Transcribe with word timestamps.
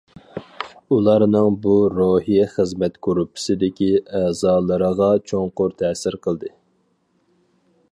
ئۇلارنىڭ 0.95 1.57
بۇ 1.65 1.73
روھى 1.97 2.39
خىزمەت 2.55 2.97
گۇرۇپپىسىدىكى 3.09 3.91
ئەزالىرىغا 4.21 5.11
چوڭقۇر 5.33 5.79
تەسىر 5.83 6.19
قىلدى. 6.27 6.53